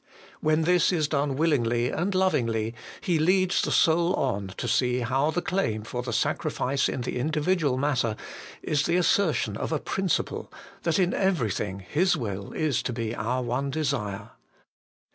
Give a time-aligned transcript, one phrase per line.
[0.39, 5.29] When this is done willingly and lovingly, He leads the soul on to see how
[5.29, 8.15] the claim for the sacrifice in the in dividual matter
[8.63, 10.51] is the assertion of a principle
[10.81, 14.31] that in everything His will is to be our one desire.